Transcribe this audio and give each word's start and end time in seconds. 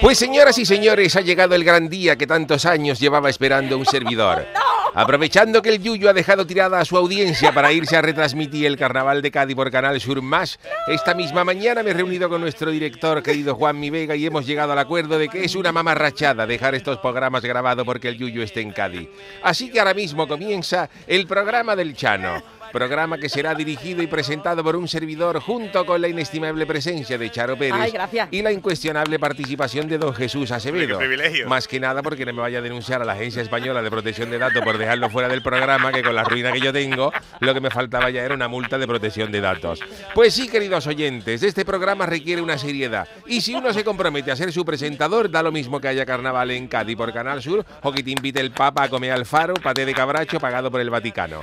Pues 0.00 0.18
señoras 0.18 0.58
y 0.58 0.66
señores, 0.66 1.16
ha 1.16 1.20
llegado 1.20 1.54
el 1.54 1.64
gran 1.64 1.88
día 1.88 2.16
que 2.16 2.26
tantos 2.26 2.64
años 2.66 3.00
llevaba 3.00 3.30
esperando 3.30 3.76
un 3.76 3.86
servidor. 3.86 4.46
Aprovechando 4.94 5.62
que 5.62 5.68
el 5.68 5.82
Yuyu 5.82 6.08
ha 6.08 6.12
dejado 6.12 6.46
tirada 6.46 6.80
a 6.80 6.84
su 6.84 6.96
audiencia 6.96 7.52
para 7.52 7.72
irse 7.72 7.96
a 7.96 8.02
retransmitir 8.02 8.66
el 8.66 8.76
Carnaval 8.76 9.22
de 9.22 9.30
Cádiz 9.30 9.54
por 9.54 9.70
Canal 9.70 10.00
Sur 10.00 10.20
Más, 10.20 10.58
esta 10.88 11.14
misma 11.14 11.44
mañana 11.44 11.84
me 11.84 11.90
he 11.90 11.94
reunido 11.94 12.28
con 12.28 12.40
nuestro 12.40 12.72
director, 12.72 13.22
querido 13.22 13.54
Juan 13.54 13.78
Mi 13.78 13.90
Vega, 13.90 14.16
y 14.16 14.26
hemos 14.26 14.46
llegado 14.46 14.72
al 14.72 14.78
acuerdo 14.78 15.16
de 15.18 15.28
que 15.28 15.44
es 15.44 15.54
una 15.54 15.70
mamarrachada 15.70 16.44
dejar 16.44 16.74
estos 16.74 16.98
programas 16.98 17.44
grabados 17.44 17.84
porque 17.84 18.08
el 18.08 18.18
Yuyu 18.18 18.42
esté 18.42 18.62
en 18.62 18.72
Cádiz. 18.72 19.08
Así 19.44 19.70
que 19.70 19.78
ahora 19.78 19.94
mismo 19.94 20.26
comienza 20.26 20.90
el 21.06 21.26
programa 21.26 21.76
del 21.76 21.94
Chano. 21.94 22.59
Programa 22.72 23.18
que 23.18 23.28
será 23.28 23.54
dirigido 23.54 24.02
y 24.02 24.06
presentado 24.06 24.62
por 24.62 24.76
un 24.76 24.86
servidor 24.86 25.40
junto 25.40 25.84
con 25.84 26.00
la 26.00 26.08
inestimable 26.08 26.66
presencia 26.66 27.18
de 27.18 27.30
Charo 27.30 27.56
Pérez 27.56 27.74
Ay, 27.80 27.90
gracias. 27.90 28.28
y 28.30 28.42
la 28.42 28.52
incuestionable 28.52 29.18
participación 29.18 29.88
de 29.88 29.98
don 29.98 30.14
Jesús 30.14 30.50
Acevedo. 30.50 30.98
Qué 30.98 31.04
privilegio. 31.06 31.48
Más 31.48 31.66
que 31.66 31.80
nada 31.80 32.02
porque 32.02 32.24
no 32.24 32.32
me 32.32 32.40
vaya 32.40 32.58
a 32.58 32.62
denunciar 32.62 33.02
a 33.02 33.04
la 33.04 33.12
Agencia 33.14 33.42
Española 33.42 33.82
de 33.82 33.90
Protección 33.90 34.30
de 34.30 34.38
Datos 34.38 34.62
por 34.62 34.78
dejarlo 34.78 35.10
fuera 35.10 35.28
del 35.28 35.42
programa, 35.42 35.92
que 35.92 36.02
con 36.02 36.14
la 36.14 36.24
ruina 36.24 36.52
que 36.52 36.60
yo 36.60 36.72
tengo, 36.72 37.12
lo 37.40 37.54
que 37.54 37.60
me 37.60 37.70
faltaba 37.70 38.10
ya 38.10 38.22
era 38.22 38.34
una 38.34 38.48
multa 38.48 38.78
de 38.78 38.86
protección 38.86 39.32
de 39.32 39.40
datos. 39.40 39.80
Pues 40.14 40.34
sí, 40.34 40.48
queridos 40.48 40.86
oyentes, 40.86 41.42
este 41.42 41.64
programa 41.64 42.06
requiere 42.06 42.42
una 42.42 42.58
seriedad. 42.58 43.08
Y 43.26 43.40
si 43.40 43.54
uno 43.54 43.72
se 43.72 43.84
compromete 43.84 44.30
a 44.30 44.36
ser 44.36 44.52
su 44.52 44.64
presentador, 44.64 45.30
da 45.30 45.42
lo 45.42 45.52
mismo 45.52 45.80
que 45.80 45.88
haya 45.88 46.06
carnaval 46.06 46.50
en 46.50 46.68
Cádiz 46.68 46.96
por 46.96 47.12
Canal 47.12 47.42
Sur 47.42 47.64
o 47.82 47.92
que 47.92 48.02
te 48.02 48.10
invite 48.10 48.40
el 48.40 48.52
Papa 48.52 48.84
a 48.84 48.88
comer 48.88 49.12
al 49.12 49.26
faro, 49.26 49.54
paté 49.54 49.84
de 49.84 49.94
cabracho 49.94 50.38
pagado 50.38 50.70
por 50.70 50.80
el 50.80 50.90
Vaticano. 50.90 51.40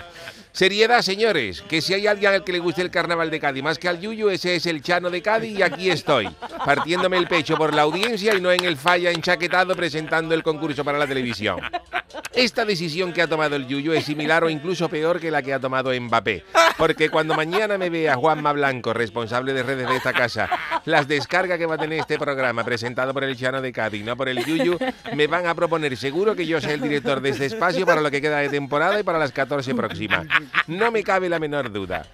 Seriedad, 0.58 1.04
señores, 1.04 1.62
que 1.62 1.84
si 1.84 1.94
hay 1.94 2.08
alguien 2.08 2.34
al 2.34 2.44
que 2.44 2.52
le 2.52 2.58
guste 2.58 2.82
el 2.82 2.90
carnaval 2.90 3.30
de 3.30 3.40
Cádiz 3.40 3.62
más 3.62 3.78
que 3.78 3.88
al 3.88 4.00
Yuyu, 4.00 4.30
ese 4.30 4.56
es 4.56 4.66
el 4.66 4.82
Chano 4.82 5.12
de 5.12 5.22
Cádiz 5.22 5.56
y 5.56 5.62
aquí 5.62 5.92
estoy, 5.92 6.28
partiéndome 6.66 7.18
el 7.18 7.28
pecho 7.28 7.56
por 7.56 7.76
la 7.76 7.84
audiencia 7.84 8.34
y 8.36 8.42
no 8.42 8.52
en 8.52 8.66
el 8.66 8.76
falla 8.76 9.12
enchaquetado 9.12 9.76
presentando 9.76 10.34
el 10.34 10.42
concurso 10.42 10.84
para 10.84 10.98
la 10.98 11.06
televisión. 11.06 11.60
Esta 12.34 12.66
decisión 12.66 13.14
que 13.14 13.22
ha 13.22 13.28
tomado 13.28 13.56
el 13.56 13.68
Yuyu 13.68 13.94
es 13.94 14.06
similar 14.06 14.44
o 14.44 14.50
incluso 14.50 14.90
peor 14.90 15.20
que 15.20 15.30
la 15.30 15.44
que 15.44 15.54
ha 15.54 15.60
tomado 15.60 15.92
Mbappé, 15.94 16.44
porque 16.76 17.12
cuando 17.12 17.36
mañana 17.36 17.78
me 17.78 17.92
vea 17.92 18.16
Juanma 18.16 18.52
Blanco, 18.52 18.94
responsable 18.94 19.54
de 19.54 19.62
redes 19.62 19.88
de 19.88 19.96
esta 19.96 20.14
casa, 20.14 20.50
las 20.86 21.08
descargas 21.08 21.60
que 21.60 21.68
va 21.68 21.76
a 21.76 21.80
tener 21.80 22.00
este 22.00 22.18
programa 22.18 22.64
presentado 22.64 23.14
por 23.14 23.24
el 23.24 23.38
Chano 23.38 23.62
de 23.62 23.72
Cádiz, 23.72 24.04
no 24.04 24.18
por 24.18 24.28
el 24.28 24.44
Yuyu, 24.44 24.80
me 25.14 25.28
van 25.28 25.46
a 25.46 25.54
proponer 25.54 25.96
seguro 25.98 26.36
que 26.36 26.48
yo 26.48 26.60
sea 26.60 26.74
el 26.74 26.82
director 26.82 27.22
de 27.22 27.30
este 27.30 27.46
espacio 27.46 27.86
para 27.86 28.02
lo 28.02 28.10
que 28.10 28.22
queda 28.22 28.38
de 28.38 28.50
temporada 28.50 29.00
y 29.00 29.04
para 29.04 29.20
las 29.20 29.32
14 29.32 29.76
próximas. 29.76 30.28
No 30.68 30.92
me 30.92 31.04
cabe 31.04 31.30
la 31.30 31.40
menor 31.40 31.72
duda. 31.72 32.06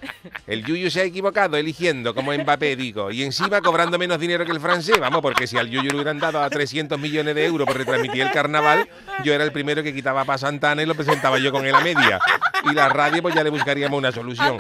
El 0.48 0.64
Yuyu 0.64 0.90
se 0.90 1.02
ha 1.02 1.04
equivocado 1.04 1.58
eligiendo 1.58 2.14
como 2.14 2.34
Mbappé, 2.34 2.76
digo, 2.76 3.12
y 3.12 3.24
encima 3.24 3.62
cobrando 3.62 3.98
menos 3.98 4.20
dinero 4.20 4.46
que 4.46 4.52
el 4.52 4.60
francés. 4.60 5.00
Vamos, 5.00 5.22
porque 5.22 5.48
si 5.48 5.58
al 5.58 5.70
Yuyu 5.70 5.90
le 5.90 5.96
hubieran 5.96 6.20
dado 6.20 6.42
a 6.42 6.50
300 6.50 7.00
millones 7.00 7.36
de 7.36 7.46
euros 7.46 7.68
por 7.68 7.78
retransmitir 7.78 8.22
el 8.22 8.32
carnaval, 8.32 8.88
yo 9.24 9.34
era 9.34 9.44
el 9.44 9.52
primero 9.52 9.84
que 9.84 9.94
quitaba 9.94 10.26
para 10.26 10.38
Santana 10.38 10.84
y 10.84 10.86
lo 10.86 10.96
presentaba 10.96 11.40
yo 11.40 11.52
con 11.52 11.66
él 11.66 11.76
a 11.76 11.82
media. 11.82 12.20
Y 12.64 12.74
la 12.74 12.90
radio, 12.90 13.22
pues 13.22 13.36
ya 13.36 13.44
le 13.44 13.50
buscaríamos 13.50 13.98
una 13.98 14.12
solución. 14.12 14.58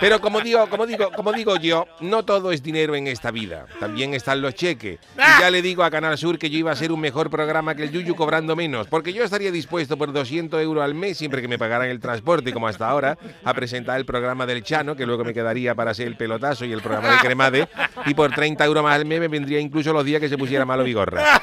Pero 0.00 0.20
como 0.20 0.40
digo, 0.40 0.68
como 0.68 0.86
digo, 0.86 1.10
como 1.12 1.32
digo 1.32 1.56
yo, 1.56 1.86
no 2.00 2.24
todo 2.24 2.52
es 2.52 2.62
dinero 2.62 2.94
en 2.94 3.06
esta 3.06 3.30
vida. 3.30 3.66
También 3.80 4.14
están 4.14 4.40
los 4.40 4.54
cheques. 4.54 4.98
Y 5.16 5.40
ya 5.40 5.50
le 5.50 5.62
digo 5.62 5.82
a 5.84 5.90
Canal 5.90 6.16
Sur 6.18 6.38
que 6.38 6.50
yo 6.50 6.58
iba 6.58 6.70
a 6.70 6.74
hacer 6.74 6.92
un 6.92 7.00
mejor 7.00 7.30
programa 7.30 7.74
que 7.74 7.84
el 7.84 7.90
Yuyu 7.90 8.14
cobrando 8.14 8.56
menos, 8.56 8.86
porque 8.86 9.12
yo 9.12 9.24
estaría 9.24 9.50
dispuesto 9.50 9.96
por 9.96 10.12
200 10.12 10.60
euros 10.62 10.84
al 10.84 10.94
mes, 10.94 11.18
siempre 11.18 11.42
que 11.42 11.48
me 11.48 11.58
pagaran 11.58 11.88
el 11.88 12.00
transporte, 12.00 12.52
como 12.52 12.68
hasta 12.68 12.88
ahora, 12.88 13.18
a 13.44 13.54
presentar 13.54 13.98
el 13.98 14.04
programa 14.04 14.46
del 14.46 14.62
Chano, 14.62 14.96
que 14.96 15.06
luego 15.06 15.24
me 15.24 15.34
quedaría 15.34 15.74
para 15.74 15.92
hacer 15.92 16.06
el 16.06 16.16
pelotazo 16.16 16.64
y 16.64 16.72
el 16.72 16.80
programa 16.80 17.12
de 17.12 17.18
Cremade, 17.18 17.68
y 18.06 18.14
por 18.14 18.32
30 18.32 18.64
euros 18.64 18.82
más 18.82 18.94
al 18.94 19.04
mes 19.04 19.20
me 19.20 19.28
vendría 19.28 19.60
incluso 19.60 19.92
los 19.92 20.04
días 20.04 20.20
que 20.20 20.28
se 20.28 20.38
pusiera 20.38 20.64
malo 20.64 20.84
Vigorra. 20.84 21.40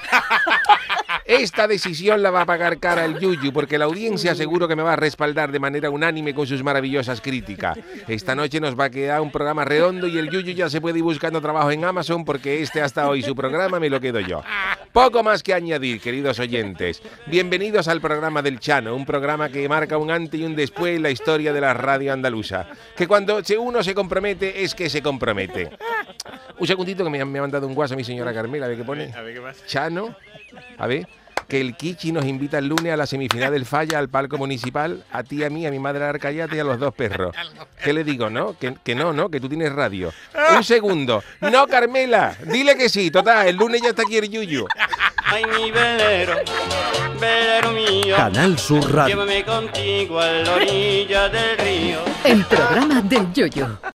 Esta 1.26 1.68
decisión 1.68 2.22
la 2.22 2.30
va 2.30 2.42
a 2.42 2.46
pagar 2.46 2.78
cara 2.78 3.04
el 3.04 3.18
Yuyu, 3.18 3.52
porque 3.52 3.80
la 3.80 3.86
audiencia 3.86 4.36
seguro 4.36 4.68
que 4.68 4.76
me 4.76 4.84
va 4.84 4.94
a 4.94 4.96
respaldar 4.96 5.52
de 5.52 5.58
manera 5.58 5.90
unánime 5.90 6.36
con 6.36 6.46
sus 6.46 6.62
maravillosas 6.62 7.20
críticas. 7.20 7.80
Esta 8.08 8.36
noche 8.36 8.60
nos 8.60 8.80
va 8.80 8.86
a 8.86 8.90
quedar 8.92 9.22
un 9.22 9.32
programa 9.32 9.66
redondo 9.66 10.06
y 10.06 10.20
el 10.20 10.30
Yuyu 10.30 10.52
ya 10.52 10.70
se 10.70 10.82
puede 10.82 11.00
ir 11.00 11.04
buscando 11.04 11.42
trabajo 11.42 11.72
en 11.72 11.84
Amazon 11.84 12.26
porque 12.26 12.62
este 12.62 12.80
hasta 12.80 13.10
hoy 13.10 13.24
su 13.24 13.34
programa 13.36 13.80
me 13.80 13.90
lo 13.90 14.00
quedo 14.00 14.20
yo. 14.20 14.44
Poco 14.94 15.24
más 15.24 15.42
que 15.42 15.56
añadir, 15.56 16.00
queridos 16.00 16.38
oyentes. 16.38 17.02
Bienvenidos 17.26 17.88
al 17.88 18.02
programa 18.02 18.44
del 18.44 18.60
Chano, 18.60 18.96
un 18.96 19.06
programa 19.06 19.50
que 19.50 19.68
marca 19.68 19.98
un 19.98 20.12
antes 20.12 20.40
y 20.40 20.44
un 20.44 20.56
después 20.56 20.96
en 20.96 21.02
la 21.02 21.10
historia 21.10 21.54
de 21.54 21.60
la 21.60 21.74
radio 21.74 22.14
andaluza. 22.14 22.68
Que 22.96 23.08
cuando 23.08 23.42
uno 23.60 23.82
se 23.82 23.96
compromete 23.96 24.64
es 24.64 24.76
que 24.76 24.92
se 24.92 25.02
compromete. 25.02 25.72
Un 26.60 26.68
segundito 26.68 27.04
que 27.04 27.10
me, 27.10 27.22
ha- 27.22 27.26
me 27.26 27.40
ha 27.40 27.42
mandado 27.42 27.68
un 27.68 27.78
WhatsApp 27.78 27.98
mi 27.98 28.04
señora 28.04 28.34
Carmela, 28.34 28.66
a 28.66 28.70
ver 28.70 28.78
qué 28.78 28.84
pone. 28.84 29.14
A 29.14 29.22
ver 29.22 29.34
qué 29.36 29.42
pasa. 29.42 29.66
Chano, 29.66 30.16
a 30.78 30.88
ver, 30.88 31.08
que 31.48 31.62
el 31.62 31.76
Kichi 31.76 32.12
nos 32.12 32.26
invita 32.26 32.58
el 32.58 32.68
lunes 32.68 32.92
a 32.92 32.98
la 32.98 33.06
semifinal 33.06 33.52
del 33.52 33.66
Falla, 33.66 34.00
al 34.00 34.10
palco 34.10 34.38
municipal, 34.38 35.04
a 35.12 35.22
ti, 35.24 35.44
a 35.44 35.50
mí, 35.50 35.68
a 35.68 35.72
mi 35.72 35.78
madre 35.80 36.04
Arcayate 36.06 36.56
y 36.56 36.60
a 36.60 36.64
los 36.64 36.80
dos 36.80 36.94
perros. 36.98 37.36
¿Qué 37.84 37.94
le 37.94 38.04
digo, 38.04 38.30
no? 38.30 38.58
Que, 38.58 38.76
que 38.84 38.96
no, 38.96 39.14
¿no? 39.14 39.30
Que 39.30 39.40
tú 39.40 39.48
tienes 39.50 39.72
radio. 39.72 40.12
Un 40.56 40.64
segundo. 40.64 41.24
No, 41.42 41.68
Carmela, 41.68 42.36
dile 42.52 42.76
que 42.76 42.90
sí. 42.90 43.12
Total, 43.12 43.48
el 43.48 43.56
lunes 43.56 43.82
ya 43.82 43.90
está 43.90 44.02
aquí 44.04 44.18
el 44.18 44.30
Yuyu. 44.30 44.66
Ay, 45.28 45.44
mi 45.46 45.70
velero, 45.72 46.36
velero 47.20 47.72
mío, 47.72 48.16
Canal 48.16 48.58
Sur 48.60 48.94
Radio. 48.94 49.16
llévame 49.16 49.44
contigo 49.44 50.20
a 50.20 50.28
la 50.32 50.54
orilla 50.54 51.30
del 51.30 51.58
río. 51.58 52.00
El 52.24 52.46
programa 52.46 53.02
del 53.02 53.34
Yoyo. 53.34 53.78